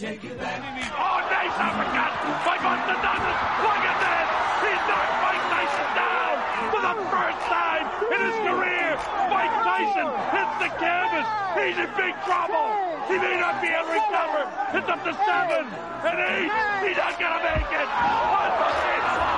[0.00, 0.64] Take it back.
[0.96, 3.38] Oh, nice uppercut by Buster Douglas.
[3.60, 4.28] Look at this.
[4.64, 6.40] He's knocked Mike Tyson down
[6.72, 8.96] for the first time in his career.
[9.28, 11.28] Mike Tyson hits the canvas.
[11.52, 12.80] He's in big trouble.
[13.12, 14.48] He may not be able to recover.
[14.72, 16.48] It's up to seven and eight.
[16.80, 17.88] He's not to make it.
[17.92, 19.36] Unbelievable.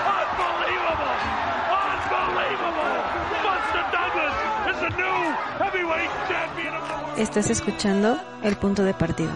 [0.00, 1.12] Unbelievable.
[2.08, 3.09] Unbelievable.
[7.18, 9.30] Estás escuchando El Punto de Partido.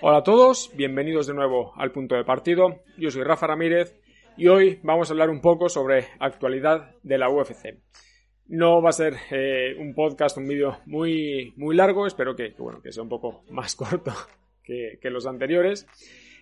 [0.00, 2.82] Hola a todos, bienvenidos de nuevo al punto de partido.
[2.96, 3.94] Yo soy Rafa Ramírez
[4.36, 7.78] y hoy vamos a hablar un poco sobre actualidad de la UFC.
[8.46, 12.80] No va a ser eh, un podcast, un vídeo muy, muy largo, espero que, bueno,
[12.82, 14.12] que sea un poco más corto
[14.64, 15.86] que los anteriores.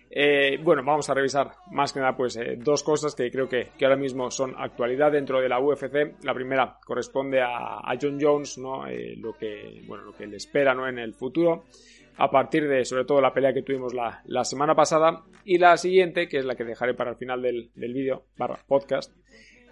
[0.09, 3.69] Eh, bueno, vamos a revisar más que nada pues eh, dos cosas que creo que,
[3.77, 6.23] que, ahora mismo son actualidad dentro de la UFC.
[6.23, 8.87] La primera corresponde a, John Jones, ¿no?
[8.87, 10.87] Eh, lo que bueno, lo que le espera ¿no?
[10.87, 11.65] en el futuro
[12.19, 16.27] a partir de sobre todo la pelea que tuvimos la, semana pasada y la siguiente,
[16.27, 19.15] que es la que dejaré para el final del, del vídeo barra podcast,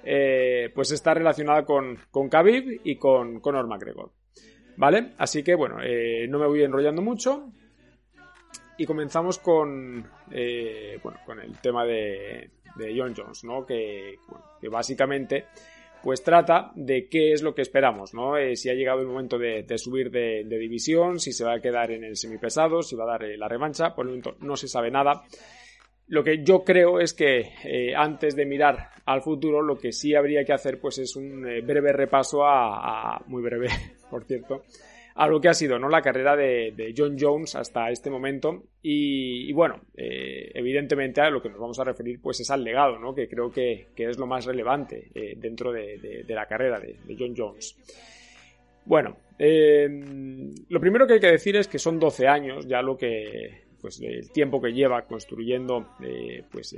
[0.04, 4.12] pues está relacionada con, con Khabib y con Conor McGregor.
[4.78, 5.14] ¿Vale?
[5.18, 7.52] Así que bueno, no me voy enrollando mucho
[8.78, 13.66] y comenzamos con, eh, bueno, con el tema de, de John Jones, ¿no?
[13.66, 15.46] Que, bueno, que básicamente
[16.06, 18.38] pues trata de qué es lo que esperamos, ¿no?
[18.38, 21.90] Eh, si ha llegado el momento de, subir de, división, si se va a quedar
[21.90, 24.68] en el semipesado, si va a dar eh, la revancha, por el momento no se
[24.68, 25.24] sabe nada.
[26.08, 30.14] Lo que yo creo es que eh, antes de mirar al futuro, lo que sí
[30.14, 33.70] habría que hacer pues es un breve repaso a, a, muy breve,
[34.12, 34.62] por cierto,
[35.16, 35.88] a lo que ha sido ¿no?
[35.88, 41.50] la carrera de, John Jones hasta este momento y, bueno, eh, evidentemente a lo que
[41.50, 43.16] nos vamos a referir pues es al legado, ¿no?
[43.16, 46.82] que creo que, que es lo más relevante eh, dentro de, de, de, la carrera
[46.82, 47.78] de, John Jones.
[48.84, 49.88] Bueno, eh,
[50.68, 54.02] lo primero que hay que decir es que son 12 años ya lo que pues
[54.02, 55.92] el tiempo que lleva construyendo
[56.52, 56.76] pues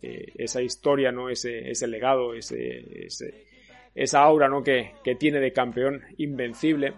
[0.00, 1.28] esa historia, ¿no?
[1.28, 3.44] ese, ese legado, ese, ese,
[3.94, 4.62] esa aura ¿no?
[4.62, 6.94] que, que tiene de campeón invencible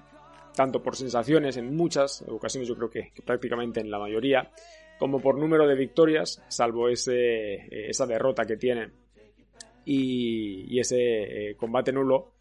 [0.59, 4.51] tanto por sensaciones en muchas ocasiones, yo creo que, que prácticamente en la mayoría,
[4.99, 8.91] como por número de victorias, salvo ese, eh, esa derrota que tiene
[9.85, 10.97] y, ese
[11.51, 12.33] eh, combate nulo.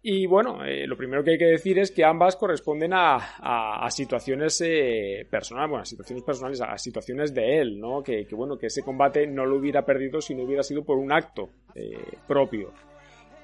[0.00, 4.58] Y bueno, eh, lo primero que hay que decir es que ambas corresponden a, situaciones
[4.64, 8.02] eh, personales, bueno, a situaciones personales, a, situaciones de él, ¿no?
[8.02, 11.12] Que, bueno, que ese combate no lo hubiera perdido si no hubiera sido por un
[11.12, 11.50] acto
[12.26, 12.72] propio.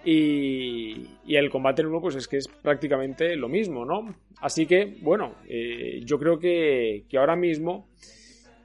[0.04, 4.14] Y, y, el combate nuevo pues es que es prácticamente lo mismo, ¿no?
[4.40, 7.88] Así que, bueno, eh, yo creo que, ahora mismo,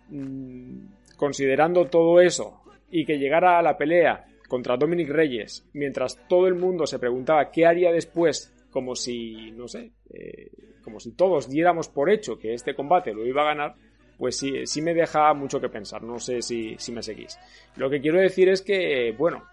[0.10, 0.86] mmm,
[1.18, 6.56] considerando todo eso y que llegara a la pelea contra Dominic Reyes, mientras todo el
[6.56, 10.50] mundo se preguntaba qué haría después, como si, no sé, eh,
[10.82, 13.76] como si todos diéramos por hecho que este combate lo iba a ganar,
[14.18, 17.38] pues sí, sí me deja mucho que pensar, no sé si, si me seguís.
[17.76, 19.44] Lo que quiero decir es que, bueno,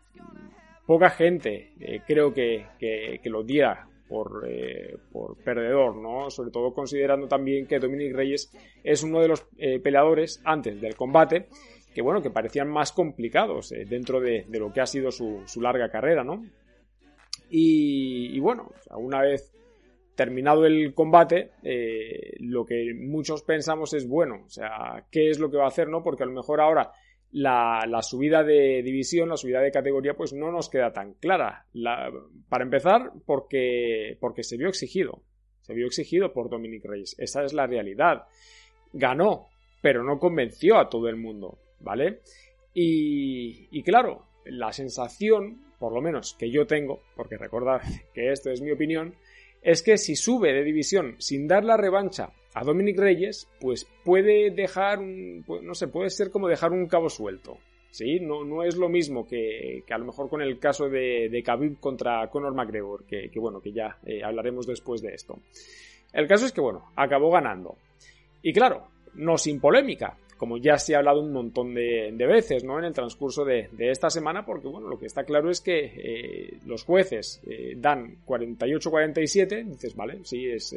[0.86, 6.30] poca gente eh, creo que, que, lo diera por, eh, por, perdedor, ¿no?
[6.30, 10.96] Sobre todo considerando también que Dominic Reyes es uno de los eh, peleadores antes del
[10.96, 11.48] combate
[11.94, 15.60] que, bueno, que parecían más complicados dentro de, de, lo que ha sido su, su
[15.60, 16.42] larga carrera, ¿no?
[17.50, 19.52] Y, y bueno, una vez
[20.14, 21.50] terminado el combate,
[22.38, 25.88] lo que muchos pensamos es, bueno, o sea, ¿qué es lo que va a hacer,
[25.88, 26.02] no?
[26.02, 26.92] Porque a lo mejor ahora
[27.32, 31.66] la, subida de división, la subida de categoría, pues no nos queda tan clara.
[31.72, 32.10] La,
[32.48, 35.22] para empezar, porque, porque se vio exigido.
[35.60, 37.16] Se vio exigido por Dominic Reyes.
[37.18, 38.24] Esa es la realidad.
[38.92, 39.48] Ganó,
[39.80, 42.20] pero no convenció a todo el mundo, ¿vale?
[42.74, 47.80] Y, y claro, la sensación, por lo menos que yo tengo, porque recordad
[48.12, 49.14] que esto es mi opinión,
[49.62, 54.50] es que si sube de división sin dar la revancha a Dominic Reyes, pues puede
[54.50, 57.58] dejar un, no sé, puede ser como dejar un cabo suelto.
[57.90, 58.18] ¿sí?
[58.20, 61.42] No, no es lo mismo que, que, a lo mejor con el caso de, de
[61.42, 65.38] Khabib contra Conor McGregor, que, que bueno, que ya eh, hablaremos después de esto.
[66.12, 67.76] El caso es que, bueno, acabó ganando.
[68.42, 72.64] Y claro, no sin polémica, como ya se ha hablado un montón de, de veces,
[72.64, 72.78] ¿no?
[72.78, 75.84] En el transcurso de, de, esta semana, porque, bueno, lo que está claro es que
[75.84, 80.74] eh, los jueces eh, dan 48-47, dices, vale, sí, es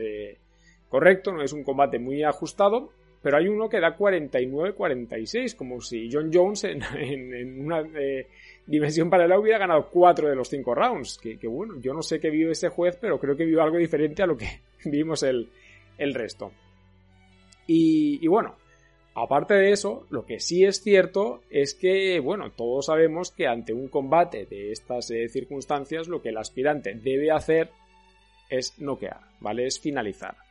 [0.90, 2.92] correcto, no es un combate muy ajustado,
[3.26, 8.28] pero hay uno que da 49-46, como si John Jones en, una eh,
[8.68, 11.18] dimensión paralela hubiera ganado 4 de los 5 rounds.
[11.18, 14.22] Que, bueno, yo no sé qué vio ese juez, pero creo que vio algo diferente
[14.22, 15.50] a lo que vimos el,
[15.98, 16.52] resto.
[17.66, 18.58] Y, bueno,
[19.16, 23.74] aparte de eso, lo que sí es cierto es que, bueno, todos sabemos que ante
[23.74, 27.72] un combate de estas eh, circunstancias, lo que el aspirante debe hacer
[28.52, 29.66] es noquear, ¿vale?
[29.66, 30.45] Es finalizar.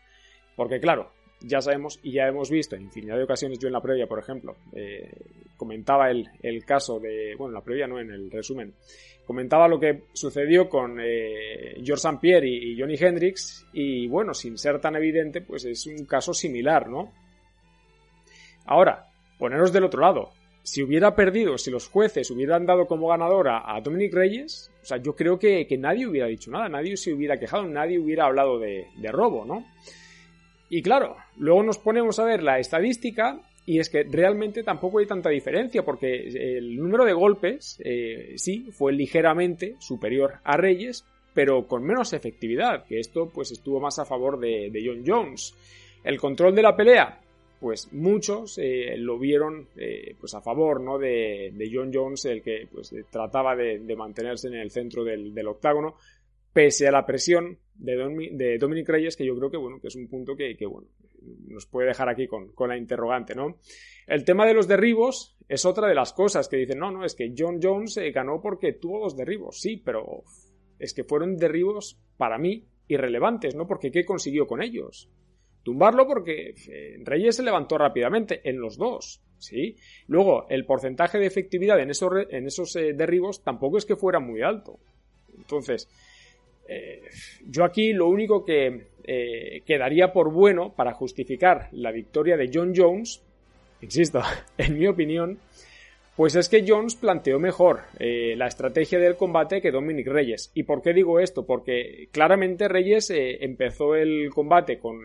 [0.56, 1.10] Porque claro,
[1.46, 4.18] ya sabemos y ya hemos visto en infinidad de ocasiones, yo en la previa, por
[4.18, 5.10] ejemplo, eh,
[5.56, 8.74] comentaba el, caso de, bueno, en la previa no, en el resumen,
[9.26, 12.18] comentaba lo que sucedió con eh, George St.
[12.20, 16.88] Pierre y, Johnny Hendrix y bueno, sin ser tan evidente, pues es un caso similar,
[16.88, 17.12] ¿no?
[18.66, 19.06] Ahora,
[19.38, 20.30] poneros del otro lado.
[20.62, 24.96] Si hubiera perdido, si los jueces hubieran dado como ganadora a Dominic Reyes, o sea,
[24.96, 29.12] yo creo que, nadie hubiera dicho nada, nadie se hubiera quejado, nadie hubiera hablado de
[29.12, 29.66] robo, ¿no?
[30.76, 35.06] Y claro, luego nos ponemos a ver la estadística y es que realmente tampoco hay
[35.06, 41.68] tanta diferencia porque el número de golpes eh, sí fue ligeramente superior a Reyes, pero
[41.68, 45.54] con menos efectividad, que esto pues estuvo más a favor de, John Jones.
[46.02, 47.20] El control de la pelea,
[47.60, 50.98] pues muchos eh, lo vieron eh, pues a favor ¿no?
[50.98, 55.94] de, John Jones, el que pues trataba de, mantenerse en el centro del octágono,
[56.54, 60.08] pese a la presión de, Dominic Reyes, que yo creo que, bueno, que es un
[60.08, 60.86] punto que, bueno,
[61.48, 63.58] nos puede dejar aquí con, la interrogante, ¿no?
[64.06, 67.14] El tema de los derribos es otra de las cosas que dicen, no, no, es
[67.14, 70.22] que John Jones eh, ganó porque tuvo dos derribos, sí, pero
[70.78, 73.66] es que fueron derribos para mí irrelevantes, ¿no?
[73.66, 75.10] Porque ¿qué consiguió con ellos?
[75.64, 79.76] Tumbarlo porque eh, Reyes se levantó rápidamente en los dos, ¿sí?
[80.06, 84.20] Luego, el porcentaje de efectividad en esos, en esos eh, derribos tampoco es que fuera
[84.20, 84.78] muy alto.
[85.36, 85.88] Entonces,
[86.66, 87.02] eh,
[87.46, 92.72] yo aquí lo único que eh, quedaría por bueno para justificar la victoria de John
[92.74, 93.22] Jones,
[93.80, 94.20] insisto,
[94.58, 95.38] en mi opinión,
[96.16, 100.52] pues es que Jones planteó mejor eh, la estrategia del combate que Dominic Reyes.
[100.54, 101.44] ¿Y por qué digo esto?
[101.44, 105.02] Porque claramente Reyes empezó el combate con,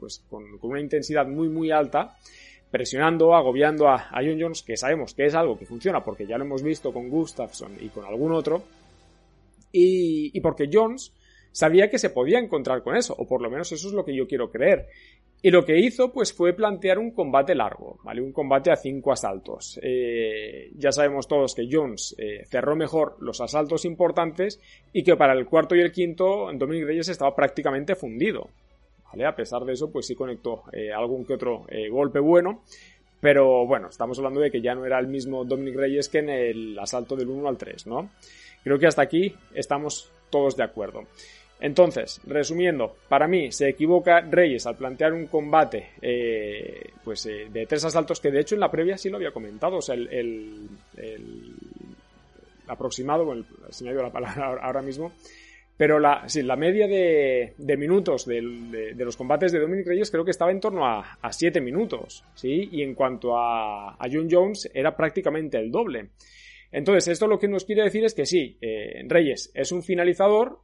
[0.00, 2.16] pues con, una intensidad muy muy alta,
[2.70, 6.44] presionando, agobiando a, John Jones, que sabemos que es algo que funciona porque ya lo
[6.44, 8.62] hemos visto con Gustafsson y con algún otro
[9.72, 11.12] y, porque Jones
[11.52, 14.14] sabía que se podía encontrar con eso, o por lo menos eso es lo que
[14.14, 14.86] yo quiero creer.
[15.42, 18.22] Y lo que hizo, pues, fue plantear un combate largo, ¿vale?
[18.22, 19.78] Un combate a cinco asaltos.
[19.82, 24.60] Eh, ya sabemos todos que Jones eh, cerró mejor los asaltos importantes
[24.92, 28.48] y que para el cuarto y el quinto Dominic Reyes estaba prácticamente fundido,
[29.04, 29.26] ¿vale?
[29.26, 32.62] A pesar de eso, pues sí conectó eh, algún que otro golpe bueno.
[33.20, 36.28] Pero bueno, estamos hablando de que ya no era el mismo Dominic Reyes que en
[36.28, 38.10] el asalto del 1 al 3, ¿no?
[38.66, 41.04] Creo que hasta aquí estamos todos de acuerdo.
[41.60, 47.64] Entonces, resumiendo, para mí se equivoca Reyes al plantear un combate eh, pues, eh, de
[47.66, 49.76] tres asaltos que de hecho en la previa sí lo había comentado.
[49.76, 50.68] O sea, el,
[52.66, 55.12] aproximado, bueno, se me ha ido la palabra ahora mismo,
[55.76, 58.42] pero la, la media de, minutos de,
[58.96, 62.68] los combates de Dominic Reyes creo que estaba en torno a, a 7 minutos, ¿sí?
[62.72, 66.08] Y en cuanto a, a Jones era prácticamente el doble.
[66.72, 70.60] Entonces, esto lo que nos quiere decir es que sí, eh, Reyes es un finalizador,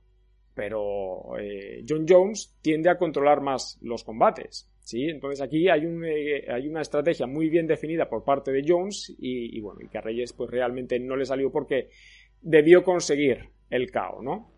[0.54, 4.70] pero eh, John Jones tiende a controlar más los combates.
[4.81, 5.04] ¿sí?
[5.08, 9.15] Entonces aquí hay, un, eh, hay una estrategia muy bien definida por parte de Jones
[9.19, 11.88] y, bueno, y que a Reyes pues realmente no le salió porque
[12.41, 14.53] debió conseguir el KO, ¿no?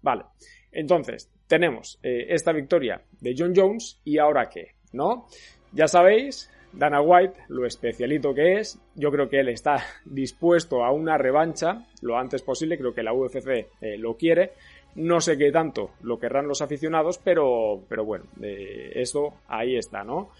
[0.00, 0.22] Vale,
[0.70, 5.26] entonces tenemos esta victoria de John Jones y ahora qué, ¿no?
[5.72, 10.92] Ya sabéis, Dana White, lo especialito que es, yo creo que él está dispuesto a
[10.92, 13.46] una revancha lo antes posible, creo que la UFC
[13.80, 14.52] eh, lo quiere.
[14.94, 20.02] No sé qué tanto lo querrán los aficionados, pero, pero bueno, eh, eso ahí está,
[20.02, 20.30] ¿no?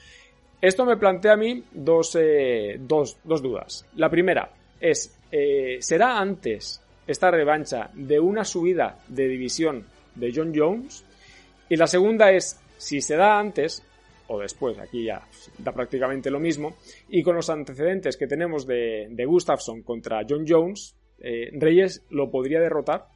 [0.61, 3.87] Esto me plantea a mí dos, eh, dos, dos dudas.
[3.95, 5.17] La primera es,
[5.81, 11.05] ¿será antes esta revancha de una subida de división de John Jones?
[11.69, 13.85] Y la segunda es, si se da antes,
[14.29, 15.27] o después, aquí ya
[15.59, 16.77] da prácticamente lo mismo,
[17.09, 22.31] y con los antecedentes que tenemos de, de Gustafsson contra John Jones, eh, Reyes lo
[22.31, 23.07] podría derrotar,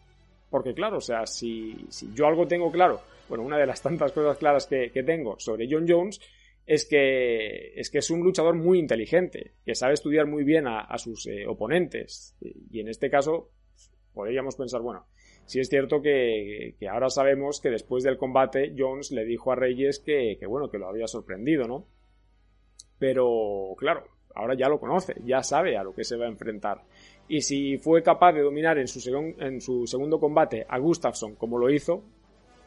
[0.50, 4.36] porque claro, o sea, si, yo algo tengo claro, bueno, una de las tantas cosas
[4.38, 6.20] claras que, tengo sobre John Jones
[6.66, 10.96] es que, es que es un luchador muy inteligente, que sabe estudiar muy bien a,
[10.98, 13.50] sus eh, oponentes, y en este caso
[14.12, 15.06] podríamos pensar, bueno,
[15.52, 19.98] Sí es cierto que, ahora sabemos que después del combate Jones le dijo a Reyes
[19.98, 21.84] que, bueno, que lo había sorprendido, ¿no?
[22.98, 24.02] Pero, claro,
[24.34, 26.80] ahora ya lo conoce, ya sabe a lo que se va a enfrentar.
[27.28, 32.02] Y si fue capaz de dominar en su, segundo combate a Gustafsson como lo hizo,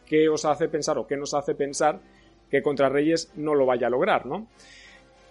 [0.05, 1.99] ¿qué os hace pensar o qué nos hace pensar
[2.51, 4.47] que contra Reyes no lo vaya a lograr, ¿no?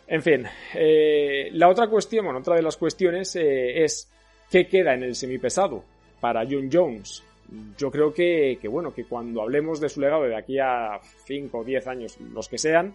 [0.09, 0.45] En fin,
[0.75, 4.13] eh, la otra cuestión, bueno, otra de las cuestiones eh, es
[4.51, 5.85] qué queda en el semipesado
[6.19, 7.23] para John Jones.
[7.79, 11.59] Yo creo que, que, bueno, que cuando hablemos de su legado de aquí a 5
[11.59, 12.95] o 10 años, los que sean,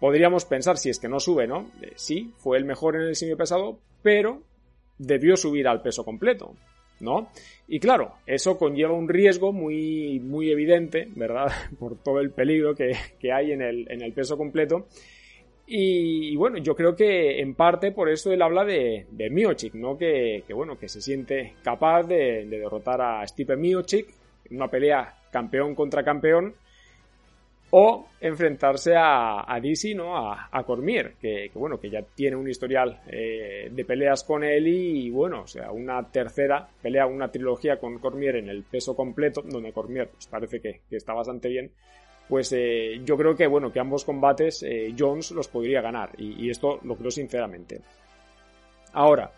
[0.00, 1.70] podríamos pensar, si es que no sube, ¿no?
[1.82, 4.42] Eh, sí, fue el mejor en el semipesado, pero
[4.98, 6.54] debió subir al peso completo,
[7.00, 7.30] ¿no?
[7.68, 11.52] Y claro, eso conlleva un riesgo muy, muy evidente, ¿verdad?
[11.78, 14.86] Por todo el peligro que, que hay en el, en el peso completo
[15.66, 19.96] y, bueno, yo creo que en parte por eso él habla de, de Miochik, ¿no?
[19.96, 24.08] Que, bueno, que se siente capaz de, de derrotar a Stipe Miochik
[24.50, 26.54] en una pelea campeón contra campeón
[27.76, 29.60] o enfrentarse a, a
[29.96, 30.16] ¿no?
[30.16, 35.10] A, Cormier, que, bueno, que ya tiene un historial eh, de peleas con él y,
[35.10, 39.72] bueno, o sea, una tercera pelea, una trilogía con Cormier en el peso completo, donde
[39.72, 41.72] Cormier pues, parece que está bastante bien,
[42.28, 46.10] pues eh, yo creo que bueno que ambos combates eh, Jones los podría ganar.
[46.18, 47.80] Y, esto lo creo sinceramente.
[48.92, 49.32] Ahora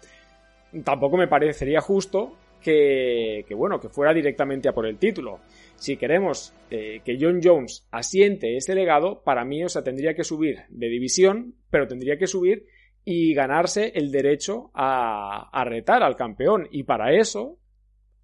[0.85, 5.41] tampoco me parecería justo que, que bueno que fuera directamente a por el título.
[5.77, 10.25] Si queremos eh, que John Jones asiente ese legado para mí o sea tendría que
[10.25, 12.67] subir de división pero tendría que subir
[13.05, 16.69] y ganarse el derecho a, a retar al campeón.
[16.71, 17.59] Y para eso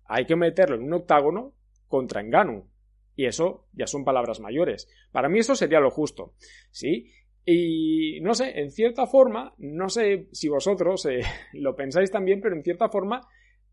[0.06, 1.52] hay que meterlo en un octágono
[1.88, 2.71] contra Enganu
[3.16, 4.88] y eso ya son palabras mayores.
[5.10, 6.34] Para mí eso sería lo justo,
[6.70, 7.10] ¿sí?
[7.44, 11.22] Y no sé, en cierta forma, no sé si vosotros eh,
[11.54, 13.20] lo pensáis también, pero en cierta forma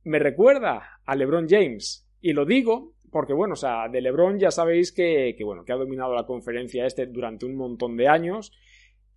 [0.04, 2.08] me recuerda a LeBron James.
[2.22, 5.74] Y lo digo porque, bueno, o sea, de LeBron ya sabéis que, que, bueno, que
[5.74, 8.52] ha dominado la conferencia este durante un montón de años.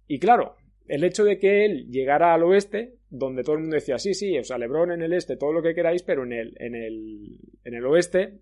[0.06, 3.98] Y claro, el hecho de que él llegara al oeste, donde todo el mundo decía,
[3.98, 6.56] sí, sí, o sea, LeBron en el este, todo lo que queráis, pero en el,
[6.58, 8.40] en el, en el oeste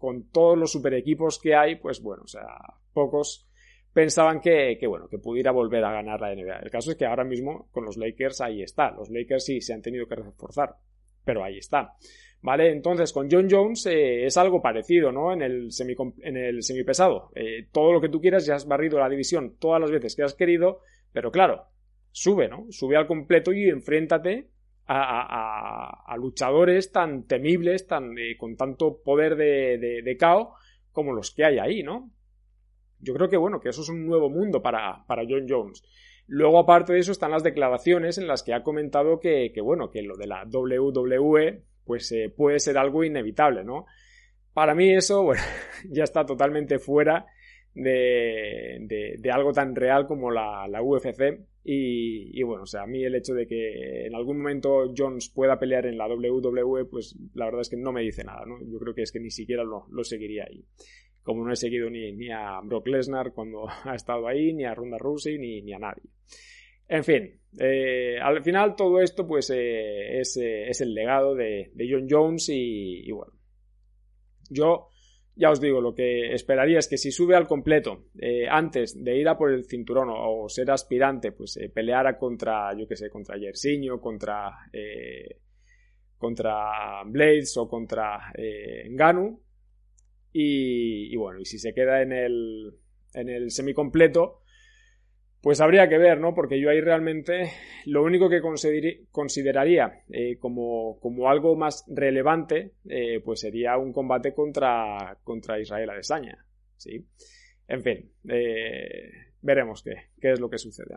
[0.00, 2.46] con todos los super equipos que hay, pues bueno, o sea,
[2.94, 3.46] pocos
[3.92, 6.60] pensaban que, que, bueno, que pudiera volver a ganar la NBA.
[6.60, 8.92] El caso es que ahora mismo con los Lakers ahí está.
[8.92, 10.74] Los Lakers sí se han tenido que reforzar,
[11.22, 11.92] pero ahí está.
[12.42, 12.72] ¿Vale?
[12.72, 15.34] Entonces, con John Jones eh, es algo parecido, ¿no?
[15.34, 15.68] En el,
[16.22, 17.30] en el semipesado.
[17.34, 20.22] Eh, todo lo que tú quieras, ya has barrido la división todas las veces que
[20.22, 20.80] has querido,
[21.12, 21.66] pero claro,
[22.10, 22.64] sube, ¿no?
[22.70, 24.48] Sube al completo y enfréntate
[24.92, 30.54] a, luchadores tan temibles, tan, eh, con tanto poder de, de, de KO
[30.92, 32.10] como los que hay ahí, ¿no?
[32.98, 35.82] Yo creo que, bueno, que eso es un nuevo mundo para, para John Jones.
[36.26, 39.90] Luego, aparte de eso, están las declaraciones en las que ha comentado que, que bueno,
[39.90, 43.86] que lo de la WWE, pues eh, puede ser algo inevitable, ¿no?
[44.52, 45.42] Para mí eso, bueno,
[45.88, 47.26] ya está totalmente fuera
[47.74, 51.40] de, de, de algo tan real como la, la UFC.
[51.62, 55.58] Y, bueno, o sea, a mí el hecho de que en algún momento Jones pueda
[55.58, 58.58] pelear en la WWE, pues la verdad es que no me dice nada, ¿no?
[58.66, 60.64] Yo creo que es que ni siquiera lo, lo seguiría ahí.
[61.22, 64.74] Como no he seguido ni, ni a Brock Lesnar cuando ha estado ahí, ni a
[64.74, 66.04] Ronda Rousey, ni, ni a nadie.
[66.88, 71.70] En fin, eh, al final todo esto pues eh, es, eh, es, el legado de,
[71.72, 73.32] de John Jones y bueno,
[74.48, 74.88] yo
[75.40, 79.16] ya os digo, lo que esperaría es que si sube al completo eh, antes de
[79.16, 83.08] ir a por el cinturón o, ser aspirante, pues eh, peleara contra, yo que sé,
[83.08, 85.40] contra Yersinho, contra, eh,
[86.18, 88.34] contra Blades o contra
[88.90, 89.40] Nganu.
[90.30, 92.74] Y, y, bueno, y si se queda en el,
[93.14, 94.39] en el semicompleto,
[95.42, 96.34] pues habría que ver, ¿no?
[96.34, 97.50] Porque yo ahí realmente
[97.86, 98.42] lo único que
[99.10, 105.90] consideraría eh, como, como, algo más relevante, eh, pues sería un combate contra, contra Israel
[105.90, 106.44] Adesanya,
[106.76, 107.06] ¿sí?
[107.68, 110.96] En fin, eh, veremos qué, qué, es lo que sucede.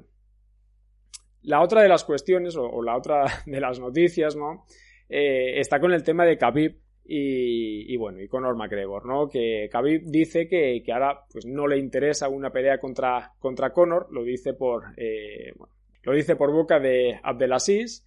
[1.44, 4.66] La otra de las cuestiones, o, o la otra de las noticias, ¿no?
[5.08, 9.28] Está con el tema de Khabib y, y, bueno, y Conor McGregor, ¿no?
[9.28, 14.08] Que Khabib dice que, que, ahora pues no le interesa una pelea contra, contra Conor,
[14.12, 15.54] lo dice por, eh,
[16.04, 18.06] lo dice por boca de Abdelaziz.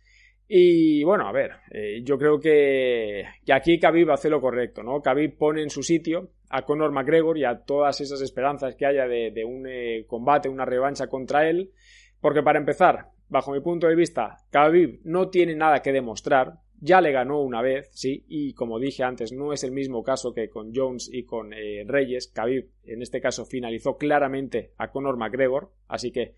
[0.49, 5.03] Y bueno, a ver, eh, yo creo que, que aquí Khabib hace lo correcto, ¿no?
[5.03, 9.07] Khabib pone en su sitio a Conor McGregor y a todas esas esperanzas que haya
[9.07, 11.73] de, de un eh, combate, una revancha contra él,
[12.21, 17.01] porque para empezar, bajo mi punto de vista, Khabib no tiene nada que demostrar, ya
[17.01, 20.49] le ganó una vez, sí, y como dije antes, no es el mismo caso que
[20.49, 22.29] con Jones y con eh, Reyes.
[22.29, 26.35] Khabib, en este caso, finalizó claramente a Conor McGregor, así que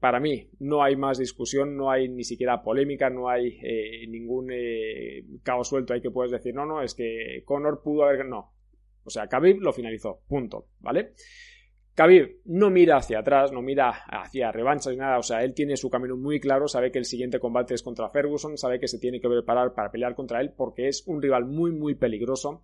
[0.00, 4.50] para mí no hay más discusión, no hay ni siquiera polémica, no hay eh, ningún
[4.52, 8.26] eh, caos suelto ahí que puedes decir, no, no, es que Conor pudo haber...
[8.26, 8.52] No.
[9.04, 11.14] O sea, Khabib lo finalizó, punto, ¿vale?
[11.98, 15.76] Khabib no mira hacia atrás, no mira hacia revanchas ni nada, o sea, él tiene
[15.76, 19.00] su camino muy claro, sabe que el siguiente combate es contra Ferguson, sabe que se
[19.00, 22.62] tiene que preparar para pelear contra él porque es un rival muy, muy peligroso.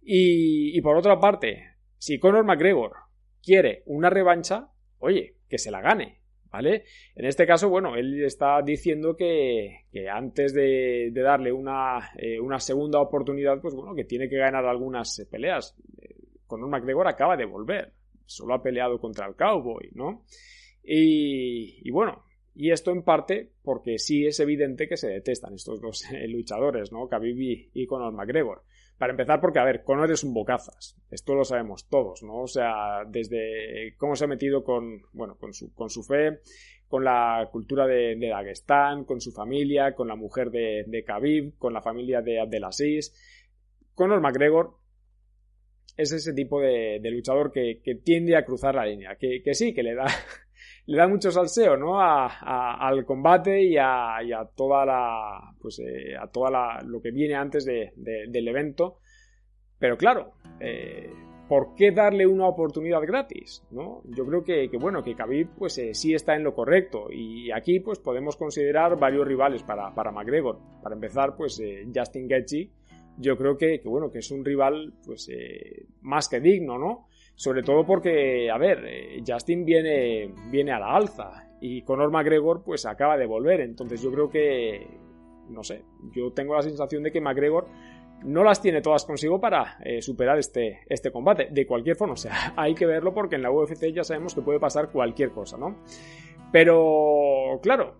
[0.00, 2.92] Y, por otra parte, si Conor McGregor
[3.42, 6.84] quiere una revancha, oye, que se la gane, ¿vale?
[7.14, 12.98] En este caso, bueno, él está diciendo que, antes de, darle una, eh, una, segunda
[12.98, 15.76] oportunidad, pues bueno, que tiene que ganar algunas peleas.
[16.46, 17.99] Conor McGregor acaba de volver,
[18.30, 20.24] solo ha peleado contra el Cowboy, ¿no?
[20.82, 25.80] Y, y bueno, y esto en parte porque sí es evidente que se detestan estos
[25.80, 27.08] dos eh, luchadores, ¿no?
[27.08, 28.62] Khabib y Conor McGregor.
[29.00, 30.94] Para empezar, porque, a ver, Conor es un bocazas.
[31.10, 32.42] Esto lo sabemos todos, ¿no?
[32.42, 36.40] O sea, desde cómo se ha metido con, bueno, con su, con su fe,
[36.86, 41.56] con la cultura de, de Dagestán, con su familia, con la mujer de, de Khabib,
[41.56, 43.14] con la familia de Abdelaziz.
[43.94, 44.76] Conor McGregor
[46.00, 49.82] es ese tipo de, luchador que, tiende a cruzar la línea, que, que sí, que
[49.82, 50.06] le da,
[50.86, 52.00] le da mucho salseo, ¿no?
[52.00, 54.18] al combate y a,
[54.56, 58.98] toda la, pues, eh, a toda la, lo que viene antes del evento.
[59.78, 61.10] Pero claro, eh,
[61.48, 63.62] ¿por qué darle una oportunidad gratis?
[63.70, 64.02] ¿no?
[64.04, 67.80] Yo creo que, bueno, que Khabib pues eh, sí está en lo correcto y aquí
[67.80, 70.58] pues podemos considerar varios rivales para, para McGregor.
[70.82, 71.62] Para empezar, pues
[71.94, 72.70] Justin Gaethje,
[73.20, 75.30] yo creo que, bueno, que es un rival pues
[76.02, 77.08] más que digno, ¿no?
[77.40, 82.62] Sobre todo porque, a ver, eh, Justin viene, viene a la alza y Conor McGregor
[82.62, 83.62] pues acaba de volver.
[83.62, 84.86] Entonces yo creo que,
[85.48, 85.82] no sé,
[86.14, 87.66] yo tengo la sensación de que McGregor
[88.24, 91.48] no las tiene todas consigo para eh, superar este, este combate.
[91.50, 94.42] De cualquier forma, o sea, hay que verlo porque en la UFC ya sabemos que
[94.42, 95.76] puede pasar cualquier cosa, ¿no?
[96.52, 97.96] Pero, claro,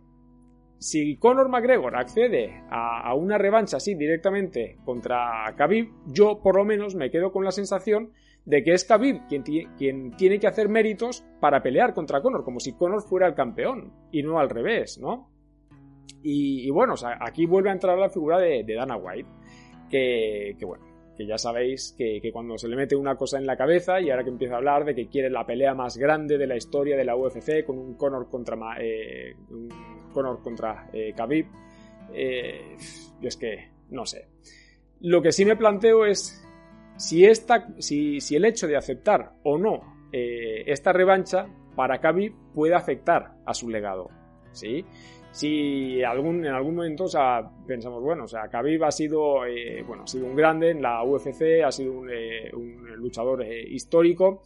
[0.81, 6.95] si Conor McGregor accede a, una revancha así directamente contra Khabib, yo por lo menos
[6.95, 8.13] me quedo con la sensación
[8.47, 9.43] de que es Khabib quien,
[9.77, 13.93] quien, tiene que hacer méritos para pelear contra Conor, como si Conor fuera el campeón
[14.11, 15.29] y no al revés, ¿no?
[16.23, 19.29] Y, bueno, aquí vuelve a entrar la figura de, Dana White,
[19.91, 20.85] que, bueno,
[21.21, 24.25] que ya sabéis que, cuando se le mete una cosa en la cabeza y ahora
[24.25, 27.05] que empieza a hablar de que quiere la pelea más grande de la historia de
[27.05, 29.37] la UFC con un Conor contra, eh,
[30.15, 31.45] Conor contra eh, Khabib,
[32.15, 32.75] eh,
[33.21, 34.29] es que no sé.
[35.01, 36.43] Lo que sí me planteo es
[36.97, 42.33] si, esta, si, si el hecho de aceptar o no eh, esta revancha para Khabib
[42.55, 44.09] puede afectar a su legado.
[44.53, 44.87] ¿sí?
[45.33, 47.05] Si algún, en algún momento
[47.67, 51.05] pensamos, bueno, o sea, Khabib ha sido, eh, bueno, ha sido un grande en la
[51.05, 52.51] UFC, ha sido un, eh,
[52.97, 54.43] luchador histórico,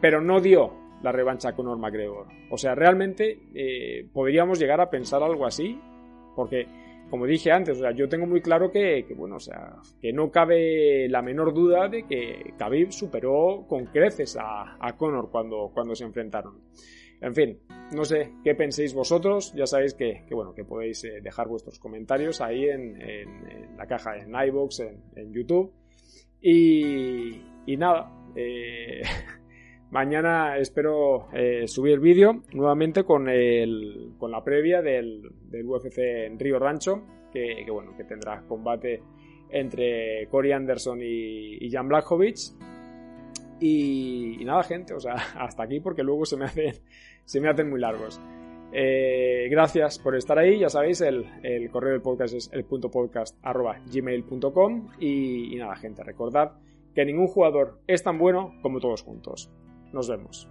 [0.00, 2.26] pero no dio la revancha con Conor McGregor.
[2.50, 5.80] O sea, realmente podríamos llegar a pensar algo así,
[6.34, 6.66] porque
[7.10, 10.30] como dije antes, o sea, yo tengo muy claro que, bueno, o sea, que no
[10.30, 15.96] cabe la menor duda de que Khabib superó con creces a, a Conor cuando, cuando
[15.96, 16.60] se enfrentaron.
[17.20, 17.58] En fin,
[17.94, 22.40] no sé qué penséis vosotros, ya sabéis que, bueno, que podéis eh, dejar vuestros comentarios
[22.40, 24.80] ahí en, la caja, en iVoox,
[25.16, 25.72] en, YouTube.
[26.40, 29.02] Y, y nada, eh,
[29.90, 35.32] Mañana espero eh, subir el vídeo nuevamente con, el, con la previa del,
[35.64, 37.02] UFC en Río Rancho,
[37.32, 39.02] que, bueno, que tendrá combate
[39.48, 42.56] entre Corey Anderson y, Jan Blachowicz.
[43.60, 46.74] Y, nada, gente, o sea, hasta aquí porque luego se me hacen,
[47.24, 48.20] se me hacen muy largos.
[48.72, 51.26] Eh, gracias por estar ahí, ya sabéis, el,
[51.70, 53.36] correo del podcast es el punto podcast
[53.92, 56.52] gmail.com y, y nada, gente, recordad
[56.94, 59.50] que ningún jugador es tan bueno como todos juntos.
[59.92, 60.48] Nos vemos.